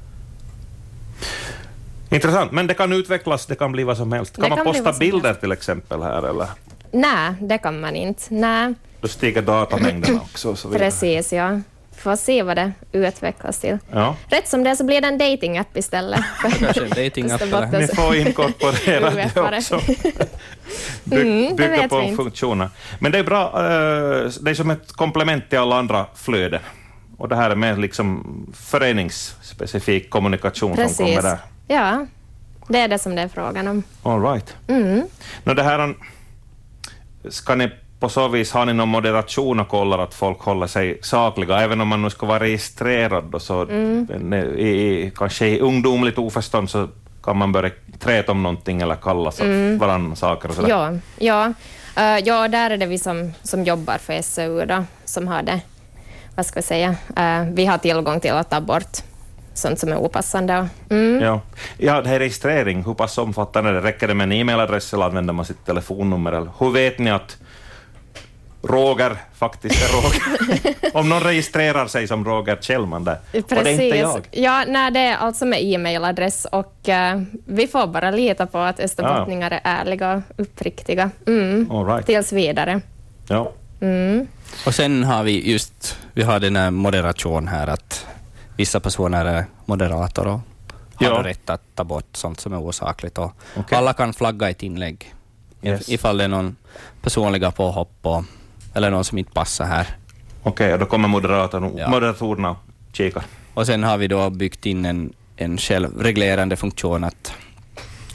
Intressant, 2.10 2.52
men 2.52 2.66
det 2.66 2.74
kan 2.74 2.92
utvecklas, 2.92 3.46
det 3.46 3.54
kan 3.54 3.72
bli 3.72 3.84
vad 3.84 3.96
som 3.96 4.12
helst. 4.12 4.36
Kan 4.36 4.50
man 4.50 4.64
posta 4.64 4.92
bilder 4.92 5.34
till 5.34 5.52
exempel 5.52 6.02
här 6.02 6.22
eller? 6.30 6.48
Nej, 6.92 7.34
det 7.40 7.58
kan 7.58 7.80
man 7.80 7.96
inte. 7.96 8.22
Nej. 8.28 8.74
Då 9.00 9.08
stiger 9.08 9.42
datamängderna 9.42 10.20
också. 10.32 10.50
Och 10.50 10.58
så 10.58 10.70
Precis, 10.70 11.32
ja. 11.32 11.60
Får 11.96 12.16
se 12.16 12.42
vad 12.42 12.56
det 12.56 12.72
utvecklas 12.92 13.58
till. 13.58 13.78
Ja. 13.90 14.16
Rätt 14.28 14.48
som 14.48 14.64
det 14.64 14.76
så 14.76 14.84
blir 14.84 15.00
det 15.00 15.08
en 15.08 15.18
dating-app 15.18 15.76
istället. 15.76 16.20
Kanske 16.58 16.84
en 16.84 16.90
datingapp? 16.90 17.72
Ni 17.72 17.86
får 17.86 18.16
inkorporera 18.16 19.10
det 19.50 19.56
också. 19.56 19.80
By, 21.04 21.16
Mm, 21.20 21.56
det 21.56 21.68
bygga 21.68 21.88
på 21.88 22.16
funktioner. 22.16 22.68
Men 22.98 23.12
det 23.12 23.18
är 23.18 23.24
bra, 23.24 23.44
eh, 23.44 24.30
det 24.40 24.50
är 24.50 24.54
som 24.54 24.70
ett 24.70 24.92
komplement 24.92 25.48
till 25.50 25.58
alla 25.58 25.76
andra 25.76 26.06
flöden. 26.14 26.60
Och 27.18 27.28
det 27.28 27.36
här 27.36 27.50
är 27.50 27.56
mer 27.56 27.76
liksom 27.76 28.26
föreningsspecifik 28.54 30.10
kommunikation 30.10 30.76
som 30.76 30.84
Precis. 30.84 30.98
kommer 30.98 31.22
där. 31.22 31.38
Ja, 31.68 32.06
det 32.68 32.78
är 32.78 32.88
det 32.88 32.98
som 32.98 33.14
det 33.14 33.22
är 33.22 33.28
frågan 33.28 33.68
om. 33.68 33.82
All 34.02 34.22
right. 34.22 34.56
Mm. 34.68 35.02
Det 35.44 35.62
här, 35.62 35.94
ska 37.28 37.54
ni 37.54 37.70
på 38.02 38.08
så 38.08 38.28
vis, 38.28 38.52
har 38.52 38.66
ni 38.66 38.72
någon 38.72 38.88
moderation 38.88 39.60
och 39.60 39.68
kollar 39.68 39.98
att 39.98 40.14
folk 40.14 40.40
håller 40.40 40.66
sig 40.66 40.98
sakliga, 41.02 41.60
även 41.60 41.80
om 41.80 41.88
man 41.88 42.02
nu 42.02 42.10
ska 42.10 42.26
vara 42.26 42.40
registrerad 42.40 43.24
då, 43.24 43.38
så 43.38 43.62
Mm. 43.62 44.34
i, 44.34 44.68
i, 44.68 45.12
kanske 45.16 45.46
i 45.46 45.60
ungdomligt 45.60 46.18
oförstånd 46.18 46.70
så 46.70 46.88
kan 47.24 47.36
man 47.36 47.52
börja 47.52 47.70
träta 47.98 48.32
om 48.32 48.42
någonting 48.42 48.82
eller 48.82 48.94
kalla 48.94 49.32
mm. 49.40 49.78
varandra 49.78 50.16
saker 50.16 50.48
och 50.48 50.54
sådär. 50.54 50.68
Ja, 50.68 50.92
ja. 51.18 51.52
Uh, 51.98 52.18
ja, 52.24 52.48
där 52.48 52.70
är 52.70 52.76
det 52.76 52.86
vi 52.86 52.98
som, 52.98 53.32
som 53.42 53.64
jobbar 53.64 53.98
för 53.98 54.22
SOU 54.22 54.66
då, 54.66 54.84
som 55.04 55.28
har 55.28 55.42
det, 55.42 55.60
vad 56.36 56.46
ska 56.46 56.60
vi 56.60 56.66
säga, 56.66 56.96
Eh, 57.16 57.44
vi 57.52 57.66
har 57.66 57.78
tillgång 57.78 58.20
till 58.20 58.32
att 58.32 58.50
ta 58.50 58.60
bort 58.60 59.02
sånt 59.54 59.78
som 59.78 59.92
är 59.92 59.96
opassande. 59.96 60.58
Och, 60.58 60.92
mm. 60.92 61.22
Ja. 61.22 61.40
ja, 61.78 62.02
det 62.02 62.08
här 62.08 62.18
registrering, 62.18 62.84
hur 62.84 62.94
pass 62.94 63.18
omfattande 63.18 63.70
är 63.70 63.74
det? 63.74 63.80
Räcker 63.80 64.08
det 64.08 64.14
med 64.14 64.24
en 64.24 64.32
e-mailadress 64.32 64.92
eller 64.92 65.04
använder 65.04 65.34
man 65.34 65.44
sitt 65.44 65.66
telefonnummer? 65.66 66.32
Eller 66.32 66.50
hur 66.58 66.70
vet 66.70 66.98
ni 66.98 67.10
att 67.10 67.36
Roger 68.62 69.16
faktiskt 69.34 69.82
är 69.82 69.88
Roger? 69.96 70.90
Om 70.98 71.08
någon 71.08 71.20
registrerar 71.20 71.86
sig 71.86 72.08
som 72.08 72.24
Roger 72.24 72.56
Kjellman 72.60 73.04
där, 73.04 73.18
och 73.32 73.42
det 73.48 73.56
är 73.56 73.68
inte 73.68 73.84
jag. 73.98 74.28
Ja, 74.30 74.64
nej, 74.68 74.90
det 74.90 75.00
är 75.00 75.16
alltså 75.16 75.44
med 75.44 75.62
e-mailadress 75.62 76.44
och 76.44 76.88
eh, 76.88 77.22
vi 77.46 77.66
får 77.66 77.86
bara 77.86 78.10
lita 78.10 78.46
på 78.46 78.58
att 78.58 78.80
österbottningar 78.80 79.50
är 79.50 79.60
ärliga 79.64 80.14
och 80.14 80.22
uppriktiga. 80.40 81.10
Mm. 81.26 81.70
All 81.70 81.86
right. 81.86 82.06
Tills 82.06 82.32
vidare. 82.32 82.80
Ja. 83.28 83.52
Mm. 83.80 84.26
Och 84.66 84.74
sen 84.74 85.04
har 85.04 85.22
vi 85.22 85.50
just, 85.52 85.98
vi 86.12 86.22
har 86.22 86.40
den 86.40 86.56
här 86.56 86.70
moderation 86.70 87.48
här 87.48 87.66
att 87.66 88.06
vissa 88.56 88.80
personer 88.80 89.24
är 89.24 89.44
moderator 89.66 90.26
och 90.26 90.40
har 90.94 91.06
Ja. 91.06 91.22
rätt 91.24 91.50
att 91.50 91.62
ta 91.74 91.84
bort 91.84 92.16
sånt 92.16 92.40
som 92.40 92.52
är 92.52 92.58
osakligt. 92.58 93.18
Och 93.18 93.32
Okej. 93.56 93.78
Alla 93.78 93.92
kan 93.92 94.12
flagga 94.12 94.50
ett 94.50 94.62
inlägg 94.62 95.14
Yes. 95.64 95.88
ifall 95.88 96.18
det 96.18 96.24
är 96.24 96.28
någon 96.28 96.56
personliga 97.02 97.50
påhopp 97.50 97.92
och, 98.02 98.24
eller 98.74 98.90
någon 98.90 99.04
som 99.04 99.18
inte 99.18 99.32
passar 99.32 99.64
här. 99.64 99.86
Okej, 100.42 100.72
och 100.72 100.78
då 100.78 100.86
kommer 100.86 101.08
moderatorn, 101.08 101.76
Ja. 101.78 101.88
moderatorerna 101.88 102.50
och 102.50 102.56
kikar. 102.92 103.22
Och 103.54 103.66
sen 103.66 103.82
har 103.84 103.98
vi 103.98 104.08
då 104.08 104.30
byggt 104.30 104.66
in 104.66 104.84
en, 104.84 105.12
en 105.36 105.58
självreglerande 105.58 106.56
funktion 106.56 107.04
att 107.04 107.32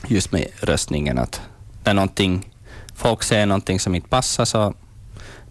just 0.08 0.32
med 0.32 0.48
röstningen 0.62 1.18
att 1.18 1.42
när 1.84 1.94
någonting, 1.94 2.50
folk 2.96 3.24
säger 3.24 3.46
någonting 3.46 3.80
som 3.80 3.96
inte 3.96 4.10
passar 4.10 4.46
så 4.46 4.74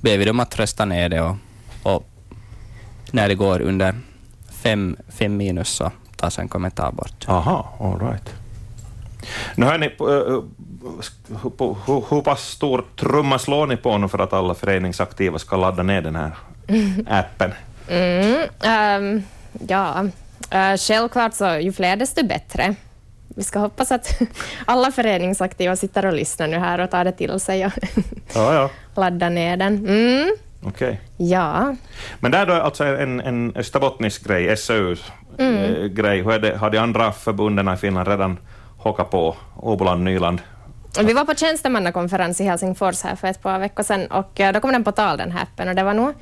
ber 0.00 0.18
vi 0.18 0.24
dem 0.24 0.40
att 0.40 0.58
rösta 0.58 0.84
ner 0.84 1.08
det 1.08 1.20
och, 1.20 1.36
och 1.82 2.08
när 3.10 3.28
det 3.28 3.34
går 3.34 3.60
under 3.60 3.94
fem, 4.50 4.96
fem 5.08 5.36
minus 5.36 5.68
så 5.68 5.92
tas 6.16 6.38
en 6.38 6.48
kommentar 6.48 6.92
bort. 6.92 7.24
Aha, 7.28 7.76
all 7.80 8.08
right. 8.10 8.34
Nu 9.54 9.66
hör 9.66 9.78
ni, 9.78 9.86
eh, 9.86 10.42
hur, 11.86 12.10
hur 12.10 12.22
pass 12.22 12.48
stor 12.48 12.84
trumma 12.96 13.38
slår 13.38 13.66
ni 13.66 13.76
på 13.76 13.98
nu 13.98 14.08
för 14.08 14.18
att 14.18 14.32
alla 14.32 14.54
föreningsaktiva 14.54 15.38
ska 15.38 15.56
ladda 15.56 15.82
ner 15.82 16.02
den 16.02 16.16
här 16.16 16.32
appen? 17.06 17.52
Mm. 17.88 18.48
ehm, 18.62 19.22
ja, 19.68 20.04
uh, 20.54 20.76
självklart 20.76 21.34
så 21.34 21.58
ju 21.60 21.72
fler 21.72 21.96
desto 21.96 22.26
bättre. 22.26 22.74
Vi 23.28 23.44
ska 23.44 23.58
hoppas 23.58 23.92
att 23.92 24.20
alla 24.64 24.92
föreningsaktiva 24.92 25.76
sitter 25.76 26.06
och 26.06 26.12
lyssnar 26.12 26.48
nu 26.48 26.58
här 26.58 26.78
och 26.80 26.90
tar 26.90 27.04
det 27.04 27.12
till 27.12 27.40
sig 27.40 27.66
och 27.66 27.72
Ja, 28.34 28.54
ja, 28.54 28.70
laddar 29.02 29.30
ner 29.30 29.56
den. 29.56 29.88
Mm. 29.88 30.36
okej. 30.62 31.00
Ja, 31.16 31.76
Men 32.20 32.32
det 32.32 32.38
är 32.38 32.46
då 32.46 32.52
alltså 32.52 32.84
en, 32.84 33.20
en 33.20 33.56
österbottnisk 33.56 34.24
grej, 34.26 34.56
SÖU-grej. 34.56 36.20
Är 36.20 36.38
det, 36.38 36.56
har 36.56 36.70
de 36.70 36.78
andra 36.78 37.12
förbunden 37.12 37.74
i 37.74 37.76
Finland 37.76 38.08
redan 38.08 38.38
hakat 38.78 39.10
på? 39.10 39.36
Åboland, 39.56 40.04
Nyland? 40.04 40.40
Vi 41.02 41.12
var 41.12 41.24
på 41.24 41.34
tjänstemannakonferens 41.34 42.40
i 42.40 42.44
Helsingfors 42.44 43.02
här 43.02 43.16
för 43.16 43.28
ett 43.28 43.42
par 43.42 43.58
veckor 43.58 43.82
sedan 43.82 44.06
och 44.06 44.40
eh, 44.40 44.52
då 44.52 44.60
kom 44.60 44.72
den 44.72 44.84
på 44.84 44.92
tal 44.92 45.16
den 45.16 45.32
här 45.32 45.42
appen 45.42 45.68
och 45.68 45.74
det 45.74 45.82
var 45.82 45.94
nog 45.94 46.14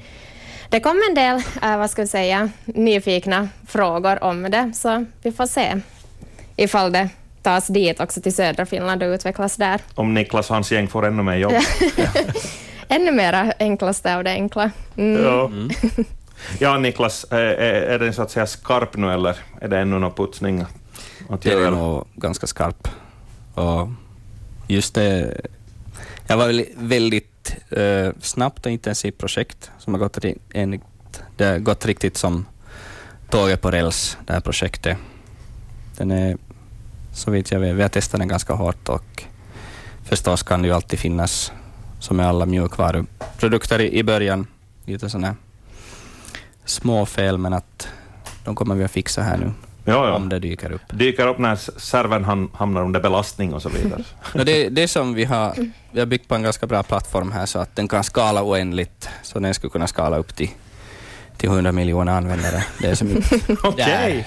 det 0.68 0.80
kom 0.80 1.02
en 1.08 1.14
del, 1.14 1.36
eh, 1.62 1.78
vad 1.78 1.90
ska 1.90 2.02
vi 2.02 2.08
säga, 2.08 2.50
nyfikna 2.64 3.48
frågor 3.68 4.24
om 4.24 4.42
det, 4.42 4.72
så 4.74 5.04
vi 5.22 5.32
får 5.32 5.46
se 5.46 5.80
ifall 6.56 6.92
det 6.92 7.08
tas 7.42 7.66
dit 7.66 8.00
också 8.00 8.20
till 8.20 8.34
södra 8.34 8.66
Finland 8.66 9.02
och 9.02 9.06
utvecklas 9.06 9.56
där. 9.56 9.80
Om 9.94 10.14
Niklas 10.14 10.50
och 10.50 10.54
hans 10.54 10.72
gäng 10.72 10.88
får 10.88 11.06
ännu 11.06 11.22
mer 11.22 11.36
jobb. 11.36 11.52
Ännu 12.88 13.12
mera 13.12 13.52
enklaste 13.58 14.16
av 14.16 14.24
det 14.24 14.30
enkla. 14.30 14.70
Mm. 14.96 15.24
Ja. 15.24 15.50
ja, 16.58 16.78
Niklas, 16.78 17.26
är, 17.30 17.36
är 17.38 17.82
är 17.82 17.98
den 17.98 18.14
så 18.14 18.22
att 18.22 18.30
säga 18.30 18.46
skarp 18.46 18.96
nu 18.96 19.12
eller 19.12 19.36
är 19.60 19.68
det 19.68 19.78
ännu 19.78 19.98
någon 19.98 20.12
putsning 20.12 20.64
att 21.30 21.42
Det 21.42 21.52
är 21.52 21.70
nog 21.70 22.06
ganska 22.14 22.46
skarp. 22.46 22.88
Och 23.54 23.88
just 24.66 24.94
det, 24.94 25.40
jag 26.26 26.36
var 26.36 26.64
väldigt 26.76 27.56
eh, 27.70 28.08
snabbt 28.20 28.66
och 28.66 28.72
intensivt 28.72 29.18
projekt 29.18 29.70
som 29.78 29.94
har 29.94 29.98
gått, 30.00 30.18
enligt, 30.54 30.82
det 31.36 31.44
har 31.44 31.58
gått 31.58 31.86
riktigt 31.86 32.16
som 32.16 32.46
tåget 33.30 33.60
på 33.60 33.70
räls, 33.70 34.18
det 34.26 34.32
här 34.32 34.40
projektet. 34.40 34.98
Den 35.96 36.10
är, 36.10 36.36
så 37.14 37.30
vitt 37.30 37.50
jag 37.50 37.60
vet, 37.60 37.76
vi 37.76 37.82
har 37.82 37.88
testat 37.88 38.20
den 38.20 38.28
ganska 38.28 38.52
hårt 38.52 38.88
och 38.88 39.24
förstås 40.04 40.42
kan 40.42 40.62
det 40.62 40.68
ju 40.68 40.74
alltid 40.74 40.98
finnas, 40.98 41.52
som 42.00 42.16
med 42.16 42.26
alla 42.26 42.46
mjukvaruprodukter 42.46 43.80
i, 43.80 43.98
i 43.98 44.02
början, 44.02 44.46
lite 44.84 45.10
sådana 45.10 45.36
små 46.64 47.06
fel, 47.06 47.38
men 47.38 47.52
att 47.52 47.88
de 48.44 48.54
kommer 48.54 48.74
vi 48.74 48.84
att 48.84 48.90
fixa 48.90 49.22
här 49.22 49.36
nu, 49.36 49.52
Ja, 49.84 50.12
om 50.14 50.22
ja. 50.22 50.28
det 50.28 50.38
dyker 50.38 50.72
upp. 50.72 50.80
Dyker 50.90 51.26
upp 51.26 51.38
när 51.38 51.56
servern 51.80 52.24
ham- 52.24 52.48
hamnar 52.56 52.82
under 52.82 53.00
belastning 53.00 53.54
och 53.54 53.62
så 53.62 53.68
vidare. 53.68 54.02
No, 54.34 54.44
det, 54.44 54.68
det 54.68 54.88
som 54.88 55.14
vi 55.14 55.24
har, 55.24 55.54
vi 55.92 55.98
har 56.00 56.06
byggt 56.06 56.28
på 56.28 56.34
en 56.34 56.42
ganska 56.42 56.66
bra 56.66 56.82
plattform 56.82 57.32
här 57.32 57.46
så 57.46 57.58
att 57.58 57.76
den 57.76 57.88
kan 57.88 58.04
skala 58.04 58.42
oändligt. 58.42 59.08
Så 59.22 59.38
den 59.38 59.54
skulle 59.54 59.70
kunna 59.70 59.86
skala 59.86 60.16
upp 60.18 60.36
till, 60.36 60.48
till 61.36 61.48
100 61.48 61.72
miljoner 61.72 62.12
användare. 62.12 62.64
Det 62.80 63.00
är 63.00 63.04
mycket. 63.04 63.50
Okej, 63.64 64.26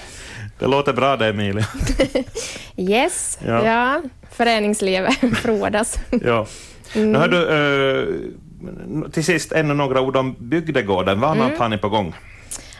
det 0.58 0.66
låter 0.66 0.92
bra 0.92 1.16
det 1.16 1.26
Emilia. 1.28 1.66
Yes, 2.76 3.38
Ja. 3.46 3.64
ja. 3.66 4.02
Föreningslivet 4.30 5.14
frodas. 5.42 5.98
ja. 6.24 6.46
Nu 6.94 7.18
hör 7.18 7.28
du, 7.28 7.48
eh, 7.48 9.10
till 9.10 9.24
sist 9.24 9.52
ännu 9.52 9.74
några 9.74 10.00
ord 10.00 10.16
om 10.16 10.36
bygdegården. 10.38 11.20
Vad 11.20 11.30
annat 11.30 11.58
har 11.58 11.68
ni 11.68 11.78
på 11.78 11.88
gång? 11.88 12.14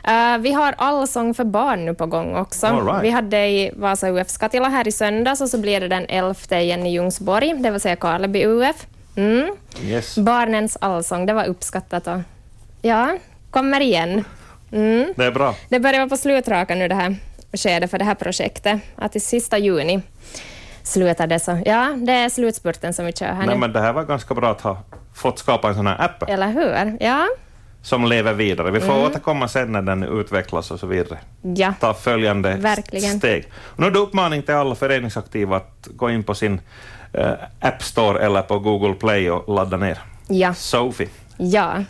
Eh, 0.05 0.39
vi 0.39 0.53
har 0.53 0.75
Allsång 0.79 1.35
för 1.35 1.45
barn 1.45 1.87
nu 1.87 1.95
på 1.95 2.07
gång 2.07 2.37
också. 2.37 2.67
Right. 2.67 3.03
Vi 3.03 3.11
hade 3.11 3.47
i 3.47 3.71
Vasa 3.77 4.11
UF 4.11 4.29
Skatila 4.29 4.69
här 4.69 4.89
i 4.89 4.93
söndags 4.93 5.41
och 5.41 5.49
så 5.49 5.59
blir 5.59 5.81
det 5.81 5.89
den 5.89 6.07
11 6.09 6.35
igen 6.51 6.87
i 6.87 6.93
Ljungsborg, 6.93 7.55
det 7.59 7.71
vill 7.71 7.81
säga 7.81 7.97
Karleby 7.97 8.45
UF. 8.45 8.87
Mm. 9.17 9.57
Yes. 9.83 10.19
Barnens 10.19 10.79
allsång, 10.81 11.27
det 11.27 11.33
var 11.33 11.45
uppskattat 11.45 12.07
och 12.07 12.19
ja, 12.83 13.19
kommer 13.51 13.81
igen. 13.81 14.25
Mm. 14.73 15.13
Det 15.17 15.25
är 15.25 15.31
bra. 15.31 15.55
Det 15.69 15.81
börjar 15.81 15.99
vara 15.99 16.09
på 16.09 16.17
slutrakan 16.17 16.79
nu 16.79 16.89
det 16.89 16.95
här 16.95 17.17
skedet 17.53 17.91
för 17.91 17.99
det 17.99 18.05
här 18.05 18.15
projektet, 18.15 18.81
att 18.97 19.17
i 19.17 19.21
sista 19.21 19.59
juni 19.59 20.03
slutar 20.83 21.27
det 21.27 21.41
så. 21.41 21.63
Ja, 21.65 21.95
det 21.97 22.13
är 22.13 22.29
slutspurten 22.29 22.95
som 22.95 23.07
vi 23.07 23.13
kör 23.13 23.27
här 23.27 23.47
Nej, 23.47 23.47
nu. 23.47 23.55
men 23.55 23.73
det 23.73 23.81
här 23.81 23.93
var 23.93 24.05
ganska 24.05 24.35
bra 24.35 24.51
att 24.51 24.61
ha 24.61 24.83
fått 25.15 25.39
skapa 25.39 25.69
en 25.69 25.75
sån 25.75 25.87
här 25.87 26.05
app 26.05 26.23
Eller 26.29 26.49
hur? 26.49 26.97
Ja. 27.01 27.27
Som 27.83 28.05
lever 28.05 28.33
vidare. 28.33 28.71
Vi 28.71 28.81
får 28.81 28.93
Mm. 28.93 29.05
återkomma 29.05 29.49
sen 29.49 29.73
när 29.73 29.83
den 29.83 30.03
utvecklas 30.03 30.71
och 30.71 30.81
så 30.81 30.87
vidare. 30.87 31.19
Ja. 31.43 31.75
Ta 31.81 31.95
följande 31.95 32.55
Verkligen. 32.57 33.19
steg. 33.19 33.45
Och 33.57 33.81
nu 33.81 33.87
är 33.87 33.91
det 33.91 33.99
uppmaning 33.99 34.43
till 34.43 34.55
alla 34.55 34.75
föreningsaktiva 34.75 35.57
att 35.57 35.89
gå 35.97 36.11
in 36.11 36.25
på 36.25 36.35
sin 36.35 36.61
eh, 37.13 37.33
App 37.61 37.83
Store 37.83 38.21
eller 38.21 38.43
på 38.43 38.59
Google 38.59 38.95
Play 38.95 39.31
och 39.31 39.55
ladda 39.55 39.77
ner. 39.77 39.99
Ja. 40.29 40.55
Sophie. 40.55 41.09
Ja, 41.37 41.85